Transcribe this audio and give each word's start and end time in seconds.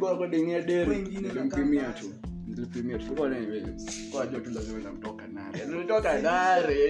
sikuwa 0.00 0.16
kwa 0.18 0.26
dengea 0.28 0.60
nilimpimia 0.60 1.82
tu 1.92 2.06
nilimpimia 2.46 2.98
tu 2.98 3.14
kwa 3.14 3.28
nini 3.28 3.62
kwa 4.12 4.26
tu 4.26 4.50
lazima 4.50 4.80
inamtoka 4.80 5.26
nare 5.26 5.64
nilitoka 5.66 6.18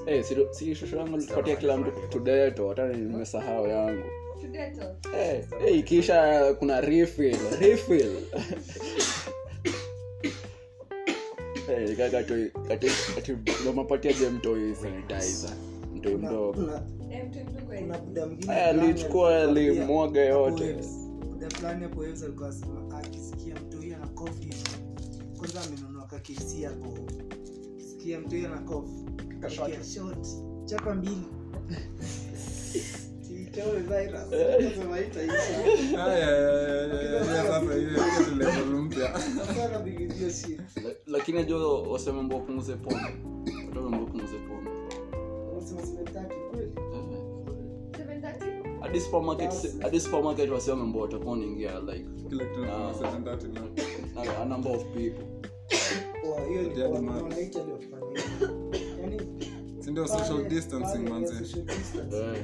Hey, 0.06 0.24
silishusho 0.24 0.96
yangu 0.98 1.18
nilipatia 1.18 1.56
kila 1.56 1.78
mtu 1.78 1.92
tudeto 2.10 2.70
hata 2.70 2.88
nimesahau 2.88 3.68
yangu 3.68 4.04
hey, 5.12 5.42
hey, 5.64 5.82
kisha 5.82 6.54
kuna 6.60 6.82
refill 6.82 7.38
refill 7.60 8.12
je 14.14 14.30
mtoi 14.30 14.76
mtoi 15.96 16.16
mdogo 16.16 16.70
alichukua 18.48 19.44
alimwaga 19.44 20.22
yote 20.22 20.76
fulani 21.60 21.84
hapo 21.84 22.04
Evans 22.04 22.24
alikuwa 22.24 22.50
akisikia 23.00 23.56
mtu 23.56 23.78
huyu 23.78 23.96
ana 23.96 24.08
kofi 24.08 24.54
kwanza 25.38 25.62
amenunua 25.62 26.06
ka 26.08 26.16
hapo 26.70 26.98
sikia 27.92 28.20
mtu 28.20 28.30
huyu 28.30 28.48
ana 28.48 28.62
kofi 28.62 29.06
kashot 29.40 30.28
chapa 30.66 30.96
mbili 30.96 31.26
lakini 41.08 41.40
ajua 41.40 41.82
waseme 41.82 42.34
wapunguze 42.34 42.76
pombe 42.76 43.29
hadi 49.00 49.06
supermarket 49.08 49.56
hadi 49.84 50.00
supermarket 50.00 50.50
wasi 50.50 50.70
wamemboa 50.70 51.08
takuwa 51.08 51.34
unaingia 51.34 51.72
like 51.80 52.06
kila 52.30 52.46
kitu 52.46 52.64
ah, 52.64 52.68
na 52.68 52.92
730 52.92 53.60
a 54.42 54.46
number 54.46 54.72
of 54.76 54.84
people 54.84 55.26
kwa 56.22 56.30
yaani, 56.44 56.76
social 60.08 60.46
distancing 60.50 61.10
manze 61.10 61.36
eh. 62.34 62.44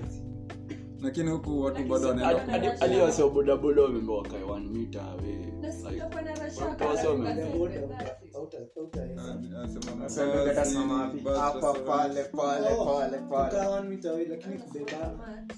lakini 1.03 1.30
huku 1.30 1.61
watu 1.61 1.83
bado 1.83 2.08
wanaendahadi 2.08 2.98
wasiobodaboda 2.98 3.81
wamemewakae 3.83 4.39
mita 4.72 5.03
away 5.03 5.45
Oh, 9.65 9.81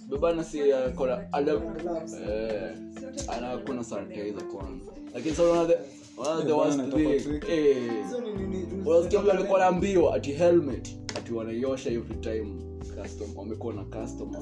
bebana 0.09 0.43
si 0.43 0.61
uh, 0.61 0.67
eh, 2.27 2.77
anakuna 3.37 3.83
sanitizer 3.83 4.47
kwanza 4.47 4.91
eh. 5.15 5.39
ati 10.15 10.31
helmet 10.31 10.95
ati 11.17 11.33
wanaiosha 11.33 11.89
every 11.89 12.15
time 12.15 12.53
wamekuwa 13.35 13.73
na 13.73 13.83
customer 13.83 14.41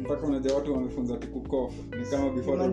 mpaka 0.00 0.20
unaja 0.26 0.54
watu 0.54 0.72
wamefunza 0.72 1.16
tukukof 1.16 1.74
ni 2.00 2.04
kama 2.06 2.30
before 2.30 2.72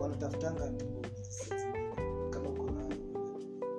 wanatafutanga 0.00 0.72
kama 2.30 2.50
kuna 2.50 2.86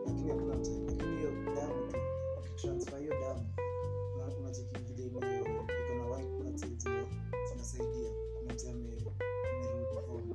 lakini 0.06 0.30
hakuna 0.30 0.56
lakini 0.56 1.16
hiyo 1.16 1.30
damu 1.56 1.92
transfer 2.56 3.00
hiyo 3.00 3.14
damu 3.22 3.44
unachekivile 4.42 5.08
iko 5.36 5.66
na 6.00 6.06
white 6.16 6.30
blood 6.30 6.56
cells 6.60 6.88
zinasaidia 7.52 8.10
kuna 8.40 8.54
mzee 8.54 8.72
amerudi 8.72 9.10
form 10.08 10.32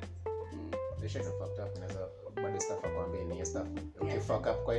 ishakufuata 1.07 1.67
kunaweza 1.67 2.09
bado 2.43 2.61
staff 2.61 2.85
akwambie 2.85 3.25
ni 3.25 3.47
staff 3.47 3.69
ukifaka 4.01 4.55
kwa 4.55 4.75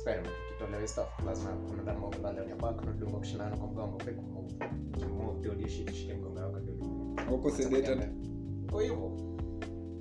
spam 0.00 0.24
tukitolewa 0.24 0.88
stuff 0.88 1.10
lazima 1.26 1.50
kuna 1.70 1.82
damu 1.82 2.00
huko 2.06 2.18
pale 2.18 2.50
ya 2.50 2.56
back 2.56 2.84
na 2.84 2.92
dunga 2.92 3.18
kushindana 3.18 3.56
kwa 3.56 3.66
mgongo 3.68 3.96
kwa 3.96 4.12
kwa 4.12 4.68
kimwao 5.00 5.34
ndio 5.38 5.52
ulishike 5.52 6.14
mgongo 6.14 6.40
wako 6.40 6.58
ndio 6.58 6.74
huko 7.30 7.50
sedated 7.50 7.98
kwa 8.70 8.82
hivyo 8.82 9.12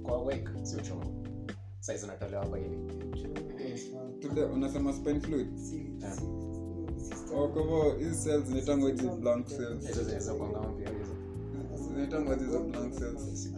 kwa 0.04 0.24
wake 0.24 0.50
sio 0.64 0.80
chongo 0.82 1.12
saizi 1.80 2.06
unatolewa 2.06 2.44
hapa 2.44 2.58
hivi 2.58 2.78
tude 4.20 4.44
unasema 4.44 4.94
spine 4.94 5.20
fluid 5.20 5.58
si 5.58 5.92
kwa 7.32 7.48
hivyo 7.48 7.96
hizi 8.00 8.24
cells 8.30 8.44
zinaitangwa 8.48 8.90
hizi 8.90 9.08
blank 9.10 9.46
cells 9.46 10.00
zinaitangwa 11.88 12.36
hizo 12.36 12.60
blank 12.60 12.94
cells 12.98 13.50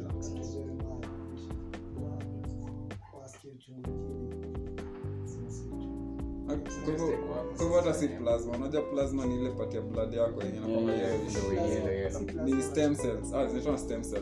hivyo 6.86 7.76
hata 7.78 7.94
si 7.94 8.08
plasma 8.08 8.52
unajua 8.58 8.82
plasma 8.82 9.26
ni 9.26 9.36
ile 9.36 9.50
pati 9.52 9.76
ya 9.76 9.82
blood 9.82 10.14
yako 10.14 10.44
yenye 10.44 10.60
mm, 10.60 12.46
ni 12.56 12.64
stem 12.64 12.96
cells 12.96 13.34
ah, 13.34 14.22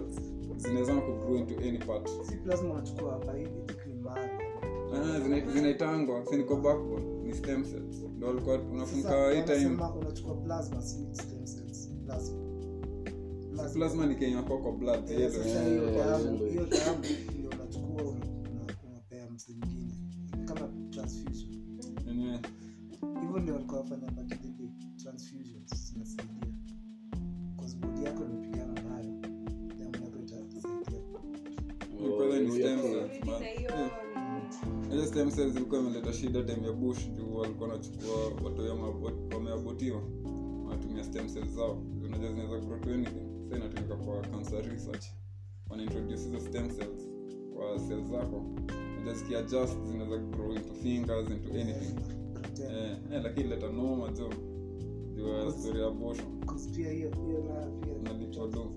into 1.38 1.56
any 1.61 1.77
part 1.77 2.09
ah, 4.94 5.19
zinaitangwa 5.53 6.25
siniko 6.25 6.56
backbone 6.56 7.06
ni 7.23 7.33
stem 7.33 7.63
cells 7.63 7.95
ndo 8.18 8.28
walikuwa 8.28 8.56
unafunguka 8.59 9.31
hii 9.31 9.42
time 9.42 9.80
plasma 13.73 14.06
ni 14.06 14.16
kenye 14.16 14.42
kwa 14.42 14.57
kwa 14.57 14.71
blood 14.71 15.07
hiyo 15.09 15.30
eh, 15.30 15.97
hiyo 16.49 16.59
wenyewe 22.09 22.39
ndio 23.44 23.54
walikuwa 23.54 23.80
wafanya 23.80 24.11
pakilidi 24.11 24.71
zinasaidia 24.95 26.47
kazibudi 27.61 28.04
yako 28.06 28.23
nimepigana 28.23 28.73
nayo 28.81 29.13
damu 29.80 29.95
yako 29.95 30.19
itasaidia 30.19 30.99
oh, 35.45 35.49
ilikuwa 35.49 35.80
imeleta 35.80 36.13
shida 36.13 36.44
time 36.44 36.68
ya 36.68 36.73
bush 36.73 37.07
juu 37.09 37.35
walikuwa 37.35 37.69
wanachukua 37.69 38.25
watu 38.44 39.31
wameabotiwa 39.35 40.01
wanatumia 40.66 41.04
stem 41.04 41.28
zao 41.56 41.81
unajua 42.06 42.30
zinaweza 42.31 42.59
grow 42.75 42.80
sa 43.51 43.56
inatumika 43.57 43.95
kwa 43.95 44.21
cancer 44.21 44.66
research 44.69 45.06
wanaintroduce 45.69 46.16
hizo 46.23 46.39
stem 46.39 46.68
cells 46.69 47.09
kwa 47.56 47.80
cells 47.87 48.07
zako 48.11 48.58
utasikia 49.03 49.41
just 49.41 49.77
zinaweza 49.91 50.18
grow 50.18 50.51
into 50.53 50.73
fingers 50.73 51.29
into 51.29 51.49
anything 51.57 51.95
yeah. 52.61 52.91
eh, 52.91 52.97
eh 53.13 53.21
lakini 53.23 53.49
leta 53.49 53.68
noma 53.69 54.09
jo 54.11 54.29
story 55.59 55.79
ya 55.81 55.89
bosho 55.89 56.23
nalichodo 58.03 58.71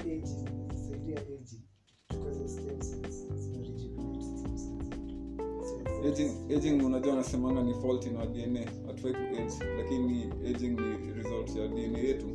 aging, 6.08 6.56
aging 6.56 6.84
unajua 6.84 7.12
anasemanga 7.12 7.62
ni 7.62 7.74
fault 7.74 8.06
na 8.06 8.26
dna 8.26 8.64
hatufai 8.86 9.12
kuage 9.12 9.52
lakini 9.78 10.30
aging 10.48 10.80
ni 10.80 11.12
result 11.12 11.56
ya 11.56 11.68
dna 11.68 11.98
yetu 11.98 12.26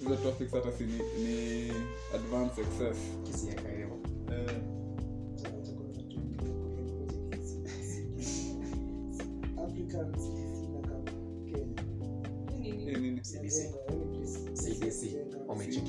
hizo 0.00 0.56
hata 0.56 0.72
si 0.72 0.84
ni, 0.84 1.00
advance 2.14 2.60
excess 2.60 2.96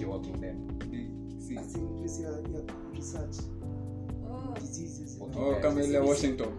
you're 0.01 0.10
working 0.12 0.41
there? 0.41 0.58
oh. 4.27 4.51
diseases. 4.55 5.20
Okay. 5.22 5.39
Oh, 5.39 5.62
Washington. 6.03 6.51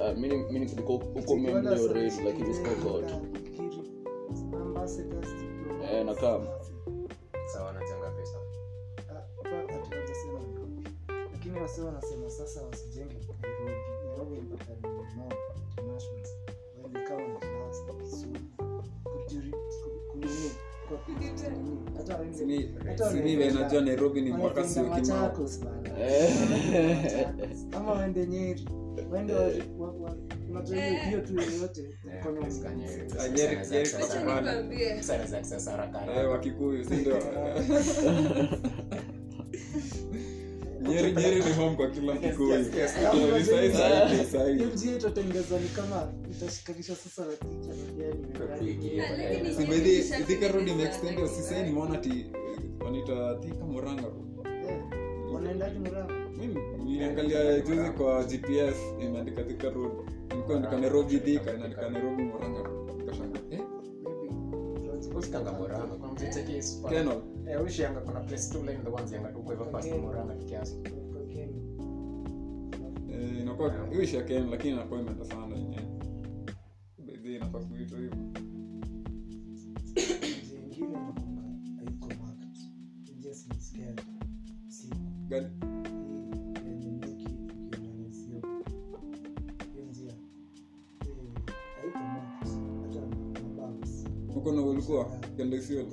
Ah, 0.00 0.12
mi 0.16 0.26
niko 0.58 0.92
huko 0.96 1.36
mmeneo 1.36 1.92
redu 23.50 23.80
nairobi 23.80 24.20
ni 24.22 24.32
mpaka 24.32 24.64
Eh. 26.00 26.32
ama 27.76 27.92
wende 27.92 28.26
nyeri 28.26 28.64
wende 29.10 29.34
ni 41.46 41.52
home 41.56 41.76
kwa 41.76 41.90
kila 41.90 42.16
kikuyu 42.16 42.64
totengeza 45.00 45.58
ni 45.60 45.68
kama 45.68 46.12
itashikanisha 46.30 46.96
sasa 46.96 47.26
natikasibedhi 47.26 50.02
thikarod 50.26 50.68
imeextend 50.68 51.18
usisee 51.18 51.64
ti 52.00 52.10
eh, 52.10 52.26
wanaita 52.84 53.34
thika 53.40 53.64
muranga 53.64 54.08
niliangalia 56.78 57.60
juzi 57.60 57.90
kwa 57.90 58.24
gps 58.24 58.76
imeandika 59.04 59.42
thika 59.42 59.70
road 59.70 59.92
nilikuwa 60.30 60.56
andika 60.56 60.76
nairobi 60.80 61.18
thika 61.18 61.52
naandika 61.56 61.90
nairobi 61.90 62.22
moranga 62.22 62.70
nikashanga 62.98 63.38
eh? 63.50 63.60
eh, 63.60 63.60
eh, 74.30 74.42
lakini 74.50 74.72
inakuwa 74.74 75.00
imeenda 75.00 75.24
sana 75.24 75.56
yenyewe 75.56 75.82
bezi 77.06 77.34
inafaa 77.34 77.58
kuitwa 77.58 77.98
hivyo 77.98 78.47
gani 85.30 85.46
uko 94.36 94.52
na 94.52 94.62
ulikuwa 94.62 95.04
kendesiol 95.36 95.86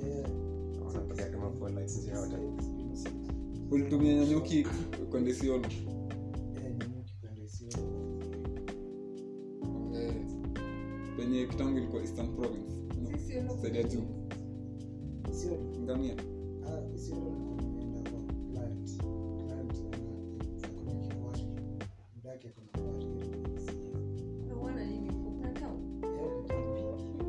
ulitumia 3.70 4.14
nyanyuki 4.14 4.66
kwendesiol 5.10 5.62
eh, 9.94 10.14
penye 11.16 11.46
kitambo 11.46 11.78
ilikuwa 11.78 12.02
eastern 12.02 12.28
province 12.34 12.72
saidia 13.62 13.82
juu 13.82 14.25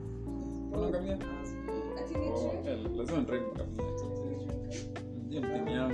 unangamia 0.77 1.17
lazima 2.97 3.19
ndrag 3.21 3.41
ngamia 5.31 5.91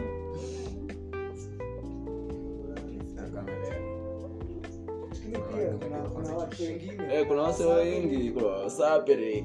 je 6.49 7.25
kuna 7.27 7.41
wase 7.41 7.65
wengi 7.65 8.31
kuna 8.31 8.47
wasapere 8.47 9.43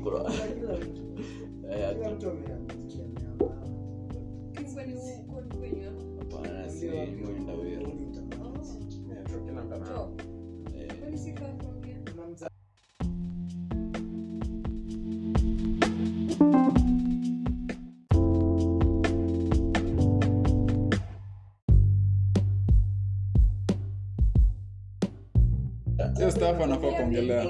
hapa 26.52 26.64
anafaa 26.64 26.92
kuongelea 26.92 27.46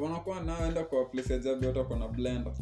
wanakuwa 0.00 0.40
naenda 0.40 0.84
kwa 0.84 1.04
place 1.04 1.32
ya 1.32 1.38
jabi 1.38 1.66
wata 1.66 1.84
kona 1.84 2.08
blenda 2.08 2.54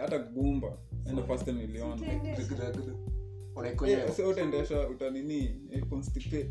hata 0.00 0.18
gumba 0.18 0.78
ndo 1.12 1.22
yaani 1.26 1.26
first 1.26 1.44
time 1.44 1.84
utaendesha 4.28 4.88
utanini 4.88 5.60
eh, 5.70 5.86
constipate 5.90 6.50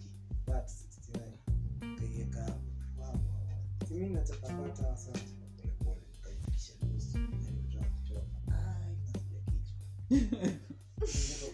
kila 4.21 4.37
chakapata 4.41 4.85
hasa 4.87 5.11
polepole 5.57 6.01
kaifikisha 6.21 6.73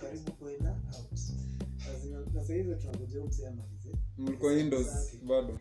karibu 0.01 0.31
kwenda 0.31 0.69
out 0.71 1.15
sasa 2.33 2.53
hizo 2.53 2.77
mlikuwa 4.17 4.53
indoors 4.59 5.15
bado 5.27 5.57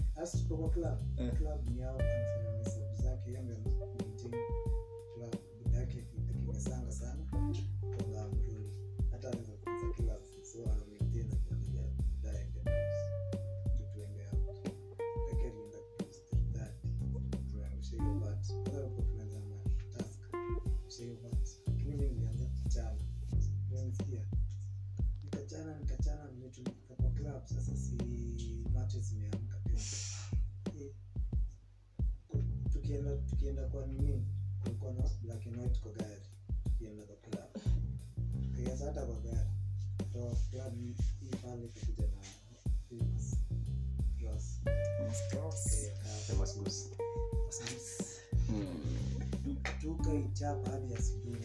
tukienda 33.46 33.68
kwa 33.68 33.86
nini 33.86 34.26
kulikuwa 34.62 34.92
na 34.92 35.02
black 35.22 35.46
and 35.46 35.56
white 35.56 35.80
kwa 35.80 35.92
gari 35.92 36.20
tukienda 36.64 37.02
kwa 37.02 37.16
club 37.16 37.48
tukiaza 38.42 38.84
hata 38.86 39.06
kwa 39.06 39.14
gari 39.20 39.48
toa 40.12 40.34
club 40.50 40.74
hii 40.78 40.94
pale 41.42 41.68
tukija 41.68 42.06
na 42.06 42.16
famous 42.88 43.36
gloss 44.18 44.54
famous 46.26 46.58
goose 46.58 46.88
tukaichapa 49.82 50.70
hadi 50.70 50.94
asubuhi 50.94 51.36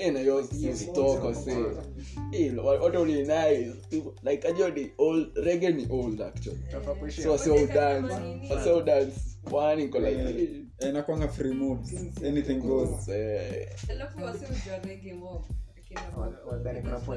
and 0.00 0.18
I 0.18 0.24
was 0.32 0.52
used 0.62 0.86
to 0.86 0.92
talk 0.92 1.24
or 1.24 1.34
say, 1.34 1.62
hey, 2.32 2.50
eh, 2.50 2.52
what 2.54 2.94
only 2.96 3.22
nice. 3.24 3.74
Like, 4.22 4.44
ajua 4.44 4.70
ni 4.74 4.90
old, 4.98 5.34
reggae 5.36 5.72
ni 5.74 5.86
old 5.90 6.20
actually. 6.22 6.60
So, 7.10 7.36
so 7.36 7.56
oh, 7.56 7.66
dance, 7.66 8.12
so 8.64 8.74
oh, 8.76 8.82
dance, 8.82 9.36
one 9.44 9.78
niko 9.78 10.00
like, 10.00 10.16
yeah. 10.80 10.88
Eh, 10.88 10.92
nakwanga 10.92 11.28
free 11.30 11.52
moves 11.52 11.92
anything 12.24 12.60
goes 12.60 12.88
alafu 13.90 14.24
wasi 14.24 14.44
ujua 14.44 14.78
reggae 14.84 15.14
mob 15.14 15.44
unakuwa 16.48 17.16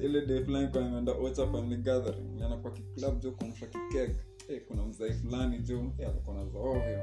ile 0.05 0.27
day 0.27 0.45
fulani 0.45 0.69
kwa 0.69 0.83
nimeenda 0.83 1.13
ocha 1.13 1.47
family 1.47 1.77
gathering 1.77 2.41
yana 2.41 2.57
kwa 2.57 2.71
kiclub 2.71 3.21
jo 3.23 3.31
kumsha 3.33 3.67
kikeg 3.67 4.11
hey, 4.49 4.61
kuna 4.61 4.83
eh, 4.83 4.89
mzai 4.89 5.13
fulani 5.13 5.59
jo 5.59 5.79
hey, 5.97 6.07
eh, 6.07 6.11
alikuwa 6.13 6.37
na 6.37 6.45
zaovyo 6.51 7.01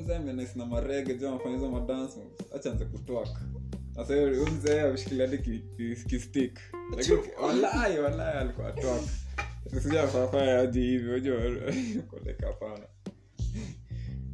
mzee 0.00 0.14
amenais 0.16 0.56
na 0.56 0.66
marege 0.66 1.14
jo 1.14 1.28
anafanya 1.28 1.54
hizo 1.54 1.70
madansi 1.70 2.18
acha 2.56 2.72
anze 2.72 2.84
kutwaka 2.84 3.40
sasa 3.96 4.14
huyo 4.14 4.46
mzee 4.46 4.80
ameshikilia 4.80 5.28
hadi 5.28 5.62
kistik 6.08 6.60
lakini 6.96 7.18
walai 7.42 7.98
walai 7.98 8.38
alikuwa 8.38 8.68
atwaka 8.68 9.08
sijafafaya 9.82 10.58
aji 10.60 10.80
hivyo 10.80 11.20
jo 11.20 11.36
koleka 12.10 12.52
pana 12.52 12.86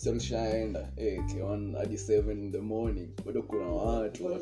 ushamshaenda 0.00 0.80
hey, 0.96 1.16
k1 1.28 1.74
hadi 1.76 1.96
the 2.50 2.60
morning 2.62 3.08
bado 3.26 3.42
kuna 3.42 3.66
watu 3.66 4.34
at 4.34 4.38